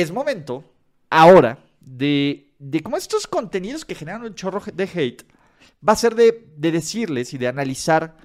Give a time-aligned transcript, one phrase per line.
[0.00, 0.64] Es momento,
[1.10, 5.24] ahora, de, de cómo estos contenidos que generan un chorro de hate,
[5.86, 8.16] va a ser de, de decirles y de analizar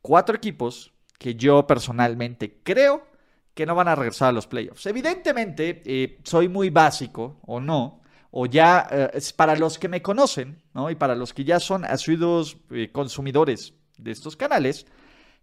[0.00, 3.04] cuatro equipos que yo personalmente creo
[3.52, 4.86] que no van a regresar a los playoffs.
[4.86, 10.62] Evidentemente, eh, soy muy básico o no, o ya eh, para los que me conocen,
[10.72, 10.88] ¿no?
[10.88, 14.86] Y para los que ya son asiduos eh, consumidores de estos canales,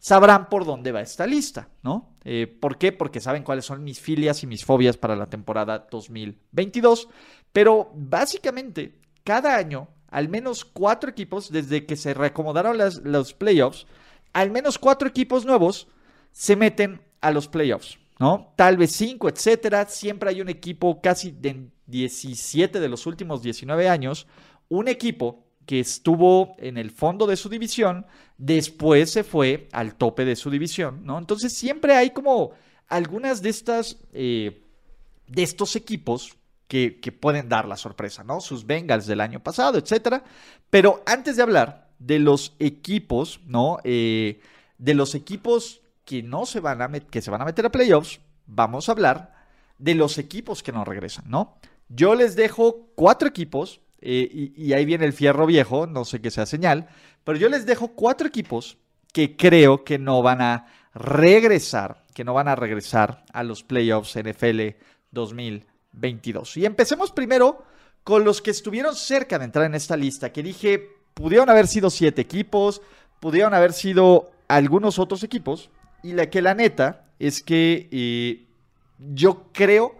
[0.02, 2.16] sabrán por dónde va esta lista, ¿no?
[2.60, 2.92] ¿Por qué?
[2.92, 7.08] Porque saben cuáles son mis filias y mis fobias para la temporada 2022.
[7.54, 13.86] Pero básicamente, cada año, al menos cuatro equipos, desde que se reacomodaron los playoffs,
[14.34, 15.88] al menos cuatro equipos nuevos
[16.32, 18.00] se meten a los playoffs.
[18.20, 18.54] ¿no?
[18.56, 19.86] Tal vez 5, etcétera.
[19.86, 24.28] Siempre hay un equipo casi de 17 de los últimos 19 años,
[24.68, 28.06] un equipo que estuvo en el fondo de su división,
[28.38, 31.18] después se fue al tope de su división, ¿no?
[31.18, 32.52] Entonces siempre hay como
[32.90, 34.66] algunas de estas, eh,
[35.28, 36.36] de estos equipos
[36.68, 38.42] que, pueden dar la sorpresa, ¿no?
[38.42, 40.26] Sus Bengals del año pasado, etcétera.
[40.70, 43.78] Pero antes de hablar de los equipos, ¿no?
[43.86, 44.42] Eh,
[44.78, 48.20] de los equipos que no se van a que se van a meter a playoffs,
[48.46, 49.34] vamos a hablar
[49.78, 51.56] de los equipos que no regresan, ¿no?
[51.88, 56.32] Yo les dejo cuatro equipos, eh, y, ahí viene el fierro viejo, no sé qué
[56.32, 56.90] sea señal,
[57.24, 58.78] pero yo les dejo cuatro equipos
[59.14, 64.18] que creo que no van a regresar, que no van a regresar a los playoffs
[64.18, 64.78] NFL
[65.12, 66.58] 2022.
[66.58, 67.64] Y empecemos primero
[68.04, 71.92] con los que estuvieron cerca de entrar en esta lista, que dije, pudieron haber sido
[71.92, 72.82] siete equipos,
[73.20, 75.70] pudieron haber sido algunos otros equipos,
[76.02, 78.48] y la que la neta es que eh,
[78.98, 79.96] yo creo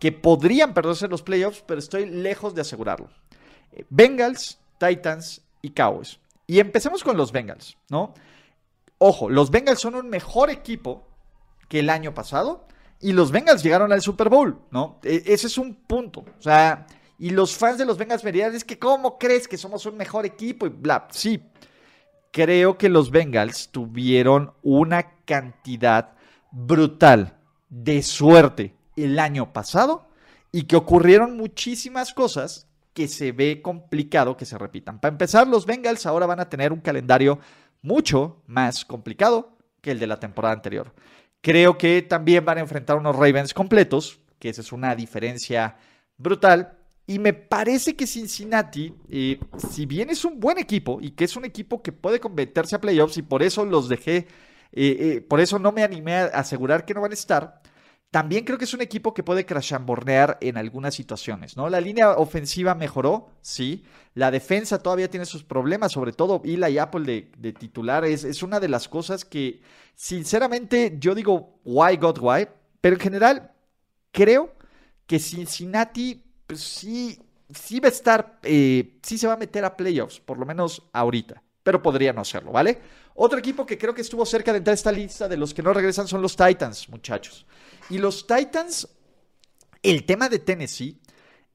[0.00, 3.08] que podrían perderse los playoffs, pero estoy lejos de asegurarlo.
[3.90, 6.18] Bengals, Titans y Cowboys.
[6.46, 8.14] Y empecemos con los Bengals, ¿no?
[8.98, 11.06] Ojo, los Bengals son un mejor equipo
[11.68, 12.66] que el año pasado
[13.00, 14.98] y los Bengals llegaron al Super Bowl, ¿no?
[15.02, 16.24] E, ese es un punto.
[16.38, 16.86] O sea,
[17.18, 19.96] y los fans de los Bengals me dirán, es que ¿cómo crees que somos un
[19.96, 20.66] mejor equipo?
[20.66, 21.42] Y bla, sí,
[22.30, 26.12] creo que los Bengals tuvieron una cantidad
[26.50, 27.38] brutal
[27.68, 30.06] de suerte el año pasado
[30.52, 34.98] y que ocurrieron muchísimas cosas que se ve complicado que se repitan.
[34.98, 37.38] Para empezar, los Bengals ahora van a tener un calendario
[37.82, 40.94] mucho más complicado que el de la temporada anterior.
[41.42, 45.76] Creo que también van a enfrentar unos Ravens completos, que esa es una diferencia
[46.16, 46.78] brutal.
[47.06, 51.36] Y me parece que Cincinnati, eh, si bien es un buen equipo y que es
[51.36, 54.26] un equipo que puede convertirse a playoffs y por eso los dejé, eh,
[54.72, 57.60] eh, por eso no me animé a asegurar que no van a estar,
[58.10, 61.68] también creo que es un equipo que puede crashambornear en algunas situaciones, ¿no?
[61.68, 63.84] La línea ofensiva mejoró, sí.
[64.14, 68.04] La defensa todavía tiene sus problemas, sobre todo Ila Apple de, de titular.
[68.04, 69.60] Es, es, una de las cosas que,
[69.94, 72.48] sinceramente, yo digo, why God why,
[72.80, 73.52] pero en general,
[74.12, 74.54] creo
[75.06, 77.18] que Cincinnati pues sí,
[77.52, 80.82] sí va a estar, eh, sí se va a meter a playoffs, por lo menos
[80.92, 82.78] ahorita, pero podría no hacerlo, ¿vale?
[83.16, 85.64] Otro equipo que creo que estuvo cerca de entrar a esta lista de los que
[85.64, 87.44] no regresan son los Titans, muchachos.
[87.90, 88.88] Y los Titans,
[89.82, 91.00] el tema de Tennessee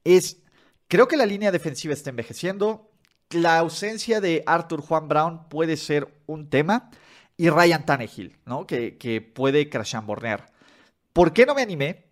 [0.03, 0.41] es,
[0.89, 2.91] creo que la línea defensiva está envejeciendo,
[3.29, 6.91] la ausencia de Arthur Juan Brown puede ser un tema,
[7.37, 8.67] y Ryan Tannehill, ¿no?
[8.67, 10.51] Que, que puede crashambornear.
[11.13, 12.07] ¿Por qué no me animé?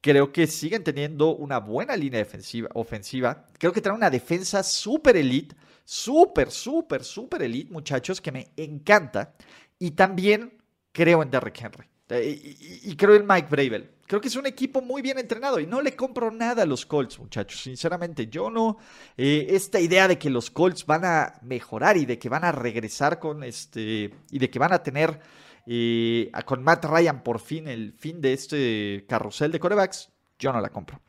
[0.00, 3.46] Creo que siguen teniendo una buena línea defensiva, ofensiva.
[3.58, 5.56] Creo que traen una defensa súper elite,
[5.90, 9.34] súper, súper, súper elite, muchachos, que me encanta.
[9.78, 10.56] Y también
[10.92, 11.86] creo en Derrick Henry.
[12.10, 13.90] Eh, y, creo en Mike Bravel.
[14.06, 16.86] Creo que es un equipo muy bien entrenado y no le compro nada a los
[16.86, 17.60] Colts, muchachos.
[17.60, 18.78] Sinceramente, yo no.
[19.16, 22.52] Eh, esta idea de que los Colts van a mejorar y de que van a
[22.52, 24.14] regresar con este.
[24.30, 25.20] y de que van a tener
[25.66, 30.60] y con Matt Ryan por fin el fin de este carrusel de corebacks, yo no
[30.60, 31.00] la compro.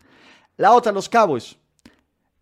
[0.58, 1.58] La otra, los Cowboys.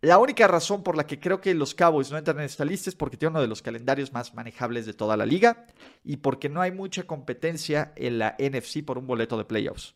[0.01, 2.89] La única razón por la que creo que los Cowboys no entran en esta lista
[2.89, 5.65] es porque tiene uno de los calendarios más manejables de toda la liga
[6.05, 9.95] y porque no hay mucha competencia en la NFC por un boleto de playoffs.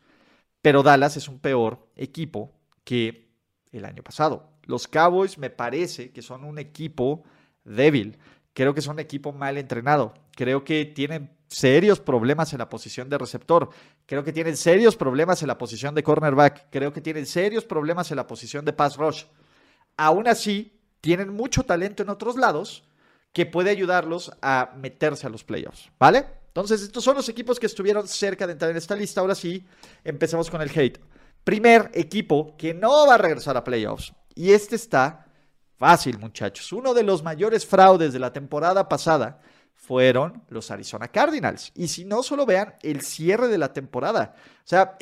[0.62, 2.52] Pero Dallas es un peor equipo
[2.84, 3.30] que
[3.72, 4.50] el año pasado.
[4.66, 7.24] Los Cowboys me parece que son un equipo
[7.64, 8.18] débil.
[8.54, 10.14] Creo que son un equipo mal entrenado.
[10.36, 13.70] Creo que tienen serios problemas en la posición de receptor.
[14.06, 16.68] Creo que tienen serios problemas en la posición de cornerback.
[16.70, 19.24] Creo que tienen serios problemas en la posición de pass rush.
[19.98, 22.84] Aún así, tienen mucho talento en otros lados
[23.34, 26.26] que puede ayudarlos a meterse a los playoffs, ¿vale?
[26.48, 29.22] Entonces, estos son los equipos que estuvieron cerca de entrar en esta lista.
[29.22, 29.66] Ahora sí,
[30.04, 31.00] empecemos con el hate.
[31.44, 34.14] Primer equipo que no va a regresar a playoffs.
[34.36, 35.26] Y este está
[35.78, 36.72] fácil, muchachos.
[36.72, 39.42] Uno de los mayores fraudes de la temporada pasada
[39.74, 41.72] fueron los Arizona Cardinals.
[41.76, 44.36] Y si no, solo vean el cierre de la temporada.
[44.38, 44.96] O sea,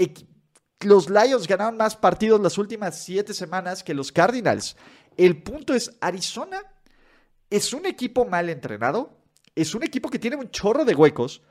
[0.84, 4.76] los Lions ganaron más partidos las últimas siete semanas que los Cardinals.
[5.18, 6.62] El punto es, Arizona
[7.50, 9.18] es un equipo mal entrenado,
[9.56, 11.42] es un equipo que tiene un chorro de huecos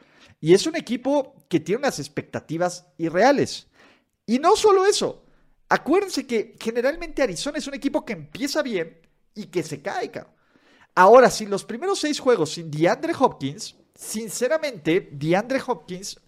[0.41, 3.69] y es un equipo que tiene unas expectativas irreales.
[4.27, 5.25] Y no solo eso,
[5.69, 9.01] acuérdense que generalmente Arizona es un equipo que empieza bien
[9.35, 10.11] y que se cae,
[10.95, 16.21] Ahora, si los primeros seis juegos sin DeAndre Hopkins, sinceramente, DeAndre Hopkins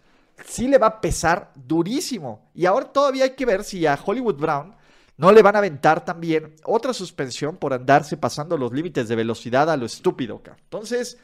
[0.44, 2.50] sí le va a pesar durísimo.
[2.54, 4.74] Y ahora todavía hay que ver si a Hollywood Brown
[5.16, 9.70] no le van a aventar también otra suspensión por andarse pasando los límites de velocidad
[9.70, 10.42] a lo estúpido.
[10.64, 11.18] Entonces,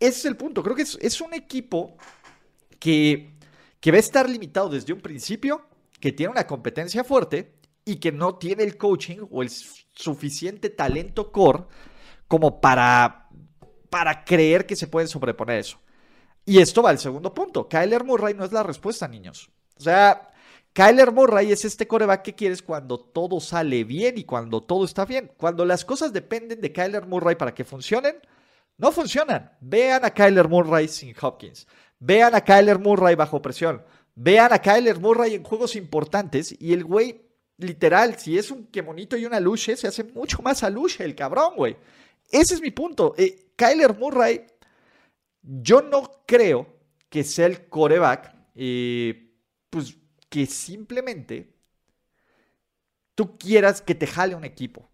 [0.00, 0.62] ese es el punto.
[0.62, 1.96] Creo que es, un equipo
[2.78, 3.38] que,
[3.80, 5.66] que va a estar limitado desde un principio,
[6.00, 7.54] que tiene una competencia fuerte
[7.84, 11.64] y que no tiene el coaching o el suficiente talento core
[12.28, 13.28] como para,
[13.90, 15.78] para creer que se pueden sobreponer eso.
[16.44, 17.68] Y esto va al segundo punto.
[17.68, 19.50] Kyler Murray no es la respuesta, niños.
[19.78, 20.30] O sea,
[20.72, 25.04] Kyler Murray es este coreback que quieres cuando todo sale bien y cuando todo está
[25.04, 25.32] bien.
[25.36, 28.16] Cuando las cosas dependen de Kyler Murray para que funcionen,
[28.76, 29.52] no funcionan.
[29.60, 31.66] Vean a Kyler Murray sin Hopkins.
[31.98, 33.82] Vean a Kyler Murray bajo presión.
[34.14, 37.22] Vean a Kyler Murray en juegos importantes y el güey,
[37.56, 41.14] literal, si es un quemonito y una luche, se hace mucho más a luche el
[41.14, 41.76] cabrón, güey.
[42.30, 43.14] Ese es mi punto.
[43.16, 44.44] Eh, Kyler Murray
[45.44, 46.66] yo no creo
[47.08, 49.36] que sea el coreback, eh,
[49.70, 49.96] pues
[50.28, 51.54] que simplemente
[53.14, 54.90] tú quieras que te jale un equipo.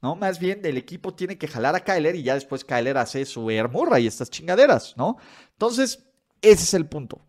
[0.00, 0.14] ¿no?
[0.14, 3.50] Más bien, el equipo tiene que jalar a Kyler y ya después Kyler hace su
[3.50, 5.16] Air y estas chingaderas, ¿no?
[5.52, 6.04] Entonces,
[6.42, 7.26] ese es el punto.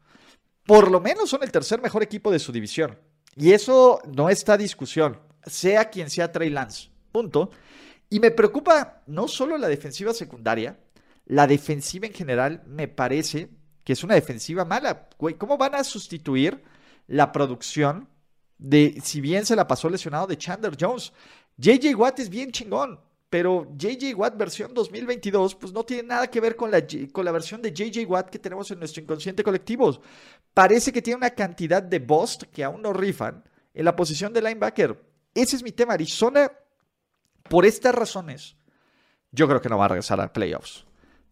[0.66, 3.00] Por lo menos son el tercer mejor equipo de su división.
[3.36, 6.90] Y eso no está discusión, sea quien sea Trey Lance.
[7.12, 7.50] Punto.
[8.10, 10.78] Y me preocupa no solo la defensiva secundaria,
[11.26, 13.50] la defensiva en general me parece
[13.84, 15.10] que es una defensiva mala.
[15.18, 16.64] Güey, ¿cómo van a sustituir
[17.08, 18.10] la producción
[18.58, 21.14] de, si bien se la pasó lesionado, de Chandler Jones?
[21.58, 23.00] JJ Watt es bien chingón,
[23.30, 27.32] pero JJ Watt versión 2022, pues no tiene nada que ver con la, con la
[27.32, 30.02] versión de JJ Watt que tenemos en nuestro inconsciente colectivo.
[30.54, 33.44] Parece que tiene una cantidad de bust que aún no rifan
[33.74, 35.00] en la posición de linebacker.
[35.34, 35.94] Ese es mi tema.
[35.94, 36.52] Arizona,
[37.50, 38.56] por estas razones,
[39.32, 40.86] yo creo que no va a regresar a playoffs.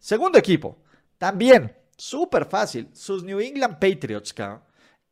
[0.04, 0.76] Segundo equipo,
[1.16, 4.34] también súper fácil, sus New England Patriots,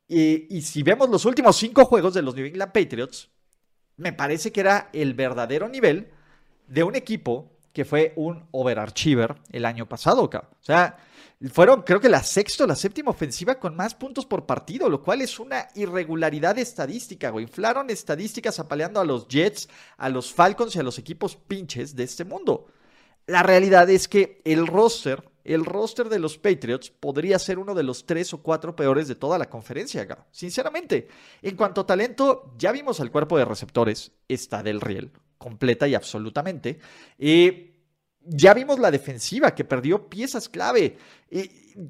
[0.07, 3.31] Y, y, si vemos los últimos cinco juegos de los New England Patriots,
[3.97, 6.11] me parece que era el verdadero nivel
[6.69, 10.31] de un equipo que fue un overachiever el año pasado, O
[10.61, 10.99] sea,
[11.51, 15.03] fueron creo que la sexta o la séptima ofensiva con más puntos por partido, lo
[15.03, 17.47] cual es una irregularidad estadística, güey.
[17.47, 22.03] Inflaron estadísticas apaleando a los Jets, a los Falcons y a los equipos pinches de
[22.03, 22.67] este mundo.
[23.27, 27.83] La realidad es que el roster, el roster de los Patriots podría ser uno de
[27.83, 30.27] los tres o cuatro peores de toda la conferencia, acá.
[30.31, 31.09] Sinceramente,
[31.41, 35.95] en cuanto a talento, ya vimos al cuerpo de receptores, está del riel, completa y
[35.95, 36.79] absolutamente.
[38.25, 40.97] ya vimos la defensiva que perdió piezas clave.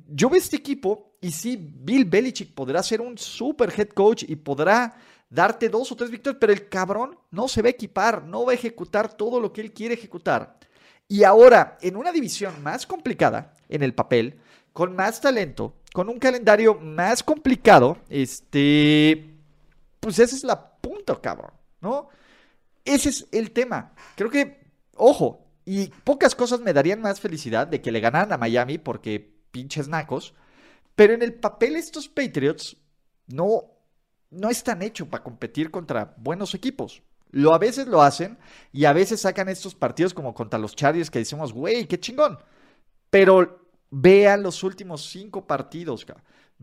[0.08, 4.36] yo veo este equipo y sí, Bill Belichick podrá ser un super head coach y
[4.36, 4.96] podrá
[5.30, 8.52] darte dos o tres victorias, pero el cabrón no se va a equipar, no va
[8.52, 10.58] a ejecutar todo lo que él quiere ejecutar.
[11.12, 14.40] Y ahora, en una división más complicada, en el papel,
[14.72, 19.36] con más talento, con un calendario más complicado, este,
[20.00, 21.50] pues esa es la punta, cabrón,
[21.82, 22.08] ¿no?
[22.82, 23.92] Ese es el tema.
[24.16, 24.64] Creo que,
[24.96, 29.34] ojo, y pocas cosas me darían más felicidad de que le ganaran a Miami porque
[29.50, 30.32] pinches nacos,
[30.96, 32.78] pero en el papel estos Patriots
[33.26, 33.64] no,
[34.30, 37.02] no están hechos para competir contra buenos equipos.
[37.32, 38.38] Lo a veces lo hacen
[38.72, 42.38] y a veces sacan estos partidos como contra los Chargers que decimos, güey, qué chingón.
[43.10, 46.06] Pero vean los últimos cinco partidos,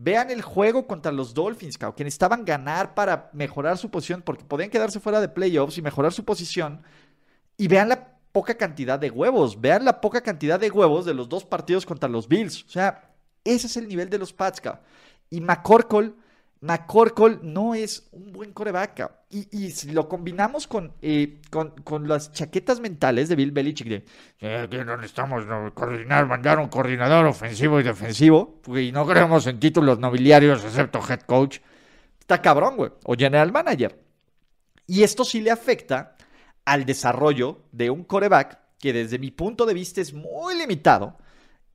[0.02, 4.70] Vean el juego contra los Dolphins, que necesitaban ganar para mejorar su posición, porque podían
[4.70, 6.84] quedarse fuera de playoffs y mejorar su posición.
[7.58, 9.60] Y vean la poca cantidad de huevos.
[9.60, 12.64] Vean la poca cantidad de huevos de los dos partidos contra los Bills.
[12.64, 13.12] O sea,
[13.44, 14.62] ese es el nivel de los Pats,
[15.30, 16.14] Y McCorkle
[16.62, 19.12] McCorkle no es un buen coreback.
[19.30, 23.88] Y, y si lo combinamos con, eh, con, con, las chaquetas mentales de Bill Belichick
[23.88, 24.06] de
[24.40, 29.60] eh, que no necesitamos coordinar, mandar un coordinador ofensivo y defensivo, y no creemos en
[29.60, 31.60] títulos nobiliarios excepto head coach,
[32.20, 33.98] está cabrón, güey, o general manager.
[34.88, 36.16] Y esto sí le afecta
[36.66, 41.18] al desarrollo de un coreback que desde mi punto de vista es muy limitado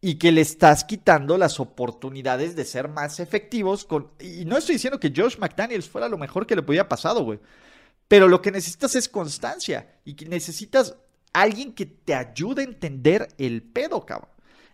[0.07, 3.87] y que le estás quitando las oportunidades de ser más efectivos.
[3.87, 4.11] Con...
[4.21, 7.41] Y no estoy diciendo que Josh McDaniels fuera lo mejor que le podía pasado, güey.
[8.07, 10.95] Pero lo que necesitas es constancia y que necesitas
[11.33, 14.29] alguien que te ayude a entender el pedo, cabrón.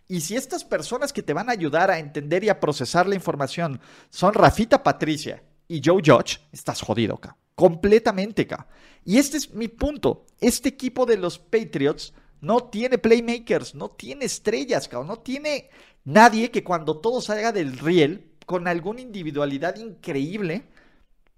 [0.09, 3.15] Y si estas personas que te van a ayudar a entender y a procesar la
[3.15, 7.39] información son Rafita Patricia y Joe Judge, estás jodido, cabrón.
[7.55, 8.67] Completamente, cabrón.
[9.05, 10.25] Y este es mi punto.
[10.41, 14.89] Este equipo de los Patriots no tiene playmakers, no tiene estrellas.
[14.91, 15.69] No tiene
[16.03, 20.63] nadie que cuando todo salga del riel, con alguna individualidad increíble,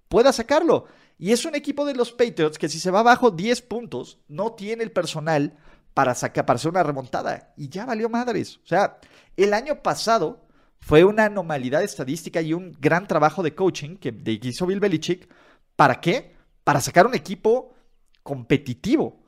[0.07, 0.85] pueda sacarlo.
[1.19, 4.53] Y es un equipo de los Patriots que si se va abajo 10 puntos, no
[4.53, 5.57] tiene el personal
[5.93, 7.53] para, sacar, para hacer una remontada.
[7.57, 8.57] Y ya valió madres.
[8.63, 8.99] O sea,
[9.37, 10.43] el año pasado
[10.79, 15.29] fue una anormalidad estadística y un gran trabajo de coaching que, hizo Bill Belichick.
[15.75, 16.35] ¿Para qué?
[16.63, 17.73] Para sacar un equipo
[18.21, 19.22] competitivo.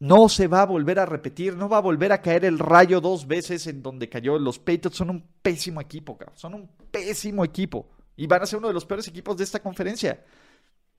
[0.00, 3.00] No se va a volver a repetir, no va a volver a caer el rayo
[3.00, 4.38] dos veces en donde cayó.
[4.38, 6.36] Los Patriots son un pésimo equipo, cabrón.
[6.36, 7.88] Son un pésimo equipo.
[8.16, 10.22] Y van a ser uno de los peores equipos de esta conferencia.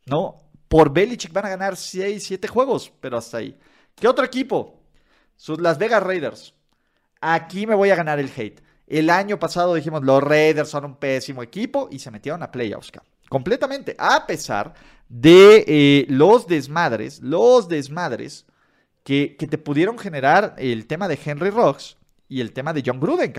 [0.05, 0.37] No,
[0.67, 3.57] por Belichick van a ganar 6, 7 juegos, pero hasta ahí.
[3.95, 4.81] ¿Qué otro equipo?
[5.35, 6.53] Sus Las Vegas Raiders.
[7.21, 8.61] Aquí me voy a ganar el hate.
[8.87, 12.91] El año pasado dijimos, los Raiders son un pésimo equipo y se metieron a playoffs,
[13.29, 13.95] completamente.
[13.97, 14.73] A pesar
[15.09, 18.45] de eh, los desmadres, los desmadres
[19.05, 21.95] que, te pudieron generar el tema de Henry Rocks
[22.27, 23.31] y el tema de John Gruden,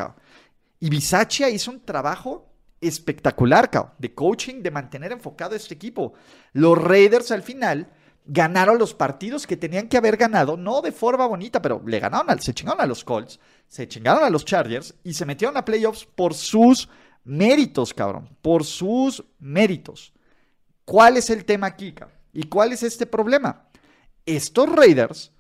[0.79, 2.49] Y Bisaccia hizo un trabajo
[2.81, 3.69] espectacular,
[3.99, 6.15] de coaching, de mantener enfocado este equipo.
[6.53, 7.89] Los Raiders al final
[8.25, 12.31] ganaron los partidos que tenían que haber ganado, no de forma bonita, pero le ganaron,
[12.31, 15.65] al, se chingaron a los Colts, se chingaron a los Chargers y se metieron a
[15.65, 16.89] playoffs por sus
[17.25, 20.13] méritos, cabrón, por sus méritos.
[20.85, 22.17] ¿Cuál es el tema aquí, cabrón?
[22.33, 23.69] ¿Y cuál es este problema?
[24.25, 25.33] Estos Raiders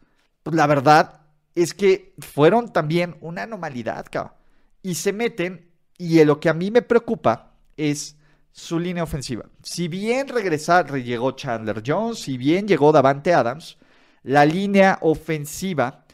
[0.47, 1.23] pues la verdad
[1.57, 4.35] es que fueron también una anomalidad, cabrón.
[4.81, 8.15] Y se meten, y lo que a mí me preocupa es
[8.53, 9.47] su línea ofensiva.
[9.65, 13.77] Si bien regresar, llegó Chandler Jones, si bien llegó Davante Adams,
[14.23, 16.05] la línea ofensiva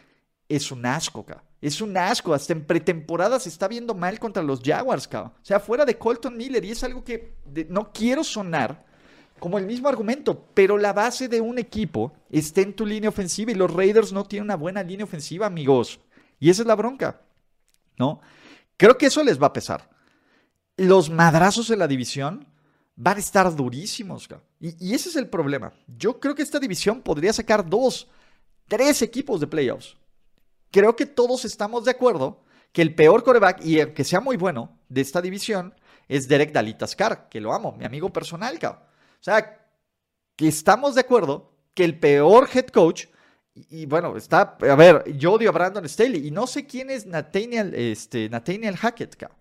[0.48, 1.44] es un asco, cabrón.
[1.60, 2.32] Es un asco.
[2.32, 5.34] Hasta en pretemporada se está viendo mal contra los Jaguars, cabrón.
[5.42, 6.64] O sea, fuera de Colton Miller.
[6.64, 7.34] Y es algo que
[7.68, 8.82] no quiero sonar
[9.42, 13.50] como el mismo argumento, pero la base de un equipo está en tu línea ofensiva
[13.50, 15.98] y los Raiders no tienen una buena línea ofensiva, amigos.
[16.38, 17.22] Y esa es la bronca,
[17.98, 18.20] ¿no?
[18.76, 19.90] Creo que eso les va a pesar.
[20.76, 22.46] Los madrazos de la división
[22.94, 24.28] van a estar durísimos.
[24.60, 25.72] Y, y ese es el problema.
[25.88, 28.06] Yo creo que esta división podría sacar dos,
[28.68, 29.96] tres equipos de playoffs.
[30.70, 34.78] Creo que todos estamos de acuerdo que el peor coreback, y aunque sea muy bueno,
[34.88, 35.74] de esta división
[36.06, 38.91] es Derek Dalitascar, que lo amo, mi amigo personal, cabrón.
[39.22, 39.68] O sea,
[40.34, 43.06] que estamos de acuerdo que el peor head coach,
[43.54, 47.06] y, bueno, está, a ver, yo odio a Brandon Staley y no sé quién es
[47.06, 49.38] Nathaniel, este, Nathaniel Hackett, cabrón.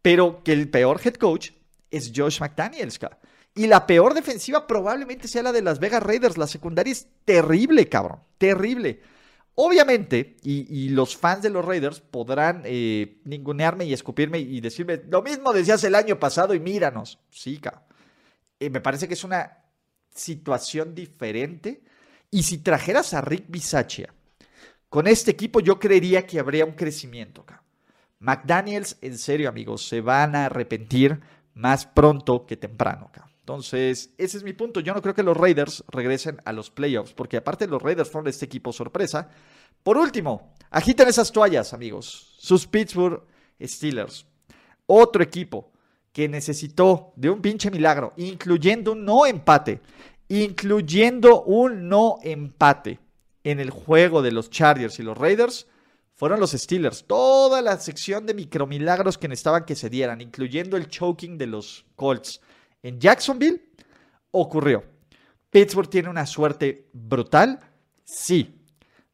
[0.00, 1.50] pero que el peor head coach
[1.90, 3.18] es Josh McDaniels, cabrón.
[3.54, 6.38] Y la peor defensiva probablemente sea la de las Vegas Raiders.
[6.38, 8.20] La secundaria es terrible, cabrón.
[8.38, 9.00] Terrible.
[9.54, 15.22] Obviamente, y, los fans de los Raiders podrán eh, ningunearme y escupirme y decirme, lo
[15.22, 17.20] mismo decías el año pasado y míranos.
[17.30, 17.84] Sí, cabrón.
[18.60, 19.64] Eh, me parece que es una
[20.14, 21.82] situación diferente.
[22.30, 24.12] Y si trajeras a Rick Bisaccia
[24.88, 27.44] con este equipo, yo creería que habría un crecimiento.
[28.18, 31.20] McDaniels, en serio, amigos, se van a arrepentir
[31.54, 33.10] más pronto que temprano.
[33.40, 34.80] Entonces, ese es mi punto.
[34.80, 38.28] Yo no creo que los Raiders regresen a los playoffs, porque aparte los Raiders fueron
[38.28, 39.28] este equipo sorpresa.
[39.82, 42.34] Por último, agiten esas toallas, amigos.
[42.38, 43.22] Sus Pittsburgh
[43.60, 44.26] Steelers.
[44.86, 45.73] Otro equipo
[46.14, 49.80] que necesitó de un pinche milagro, incluyendo un no empate,
[50.28, 53.00] incluyendo un no empate
[53.42, 55.66] en el juego de los Chargers y los Raiders,
[56.14, 57.04] fueron los Steelers.
[57.04, 61.84] Toda la sección de micromilagros que necesitaban que se dieran, incluyendo el choking de los
[61.96, 62.40] Colts
[62.80, 63.60] en Jacksonville,
[64.30, 64.84] ocurrió.
[65.50, 67.58] Pittsburgh tiene una suerte brutal.
[68.04, 68.62] Sí,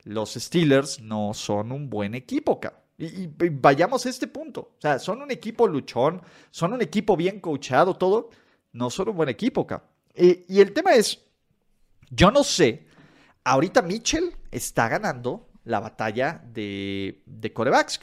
[0.04, 2.79] los Steelers no son un buen equipo, cabrón.
[3.00, 4.60] Y, vayamos a este punto.
[4.76, 8.30] O sea, son un equipo luchón, son un equipo bien coachado, todo.
[8.72, 9.84] No son un buen equipo, acá.
[10.14, 11.18] Y, el tema es,
[12.10, 12.86] yo no sé,
[13.42, 18.00] ahorita Mitchell está ganando la batalla de, de corebacks,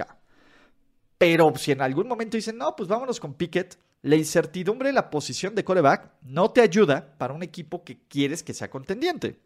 [1.18, 5.10] Pero si en algún momento dicen, no, pues vámonos con Pickett, la incertidumbre de la
[5.10, 9.42] posición de coreback no te ayuda para un equipo que quieres que sea contendiente.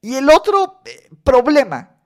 [0.00, 1.96] Y el otro eh, problema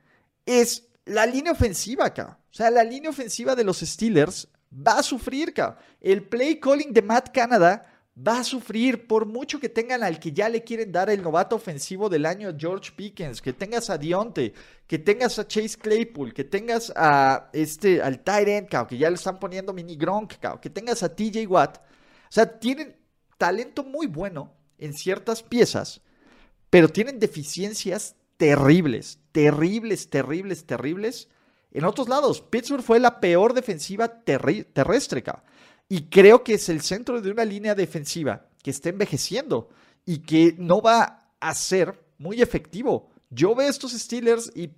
[0.46, 2.39] es la línea ofensiva acá.
[2.50, 5.78] O sea, la línea ofensiva de los Steelers va a sufrir, acá.
[6.00, 10.32] El play calling de Matt Canada va a sufrir por mucho que tengan al que
[10.32, 14.52] ya le quieren dar el novato ofensivo del año George Pickens, que tengas a Dionte,
[14.86, 19.38] que tengas a Chase Claypool, que tengas a este al Tyrant, que ya le están
[19.38, 21.78] poniendo mini Gronk, que tengas a TJ Watt.
[21.78, 22.96] O sea, tienen
[23.38, 26.02] talento muy bueno en ciertas piezas,
[26.68, 31.28] pero tienen deficiencias terribles, terribles, terribles, terribles.
[31.72, 35.24] En otros lados, Pittsburgh fue la peor defensiva terrestre.
[35.88, 39.68] Y creo que es el centro de una línea defensiva que está envejeciendo
[40.04, 43.10] y que no va a ser muy efectivo.
[43.30, 44.70] Yo veo estos Steelers y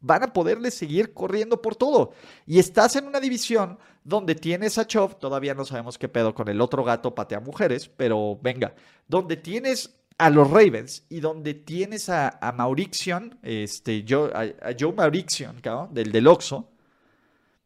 [0.00, 2.12] van a poderle seguir corriendo por todo.
[2.46, 6.48] Y estás en una división donde tienes a Chov, todavía no sabemos qué pedo con
[6.48, 8.74] el otro gato patea mujeres, pero venga,
[9.06, 15.62] donde tienes a los Ravens y donde tienes a, a Maurixion, este, a, Joe Maurixion,
[15.90, 16.72] del del Oxo,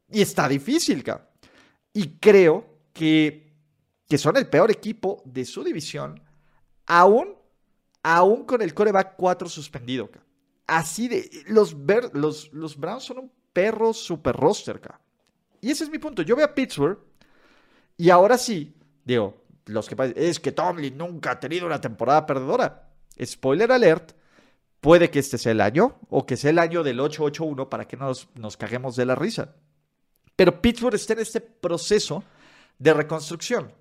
[0.09, 1.27] y está difícil, cabrón.
[1.93, 3.53] Y creo que,
[4.09, 6.23] que son el peor equipo de su división,
[6.87, 7.35] aún,
[8.05, 10.09] aún con el coreback 4 suspendido.
[10.69, 11.29] Así de.
[11.49, 11.75] Los,
[12.13, 14.81] los, los Browns son un perro super roster.
[15.61, 16.23] Y ese es mi punto.
[16.23, 16.99] Yo veo a Pittsburgh
[17.97, 22.91] y ahora sí, digo, los que es que Tomlin nunca ha tenido una temporada perdedora.
[23.23, 24.13] Spoiler alert,
[24.81, 27.97] puede que este sea el año o que sea el año del 8-8-1 para que
[27.97, 29.55] nos, nos caguemos de la risa.
[30.37, 32.25] Pero Pittsburgh está en este proceso
[32.79, 33.73] de reconstrucción,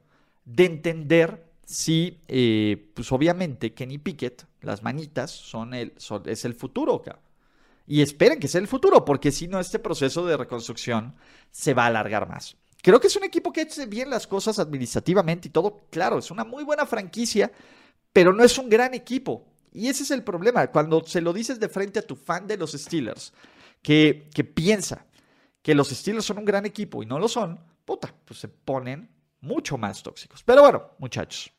[0.45, 5.93] de entender si, eh, pues obviamente, Kenny Pickett, las manitas, son el,
[6.25, 7.03] es el futuro,
[7.87, 11.15] Y esperen que sea el futuro, porque si no, este proceso de reconstrucción
[11.51, 12.55] se va a alargar más.
[12.83, 15.87] Creo que es un equipo que hace bien las cosas administrativamente y todo.
[15.89, 17.49] Claro, es una muy buena franquicia,
[18.11, 19.47] pero no es un gran equipo.
[19.71, 20.67] Y ese es el problema.
[20.67, 23.31] Cuando se lo dices de frente a tu fan de los Steelers,
[23.81, 25.05] que, que piensa
[25.61, 29.09] que los Steelers son un gran equipo y no lo son, puta, pues se ponen
[29.39, 30.43] mucho más tóxicos.
[30.43, 31.53] Pero bueno, muchachos,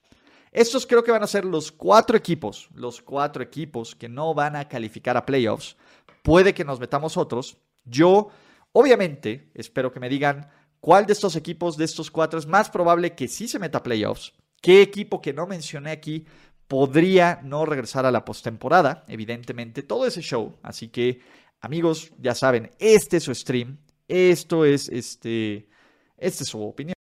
[0.52, 4.56] estos creo que van a ser los cuatro equipos, los cuatro equipos que no van
[4.56, 5.74] a calificar a playoffs.
[6.22, 7.56] Puede que nos metamos otros.
[7.87, 8.28] Yo,
[8.72, 10.50] obviamente, espero que me digan
[10.84, 13.82] cuál de estos equipos, de estos cuatro, es más probable que sí se meta a
[13.82, 14.34] playoffs.
[14.60, 16.26] ¿Qué equipo que no mencioné aquí
[16.68, 19.02] podría no regresar a la postemporada?
[19.08, 20.58] Evidentemente, todo ese show.
[20.62, 21.22] Así que,
[21.62, 23.78] amigos, ya saben, este es su stream.
[24.08, 25.70] Esto es este
[26.18, 26.92] esta es su opinión.